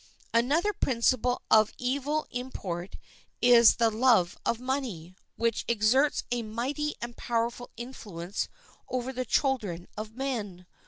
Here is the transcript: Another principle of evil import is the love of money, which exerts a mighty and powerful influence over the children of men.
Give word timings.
Another 0.33 0.73
principle 0.73 1.43
of 1.51 1.71
evil 1.77 2.25
import 2.31 2.95
is 3.39 3.75
the 3.75 3.91
love 3.91 4.35
of 4.43 4.59
money, 4.59 5.13
which 5.35 5.63
exerts 5.67 6.23
a 6.31 6.41
mighty 6.41 6.95
and 7.03 7.15
powerful 7.15 7.69
influence 7.77 8.49
over 8.89 9.13
the 9.13 9.25
children 9.25 9.87
of 9.95 10.15
men. 10.15 10.65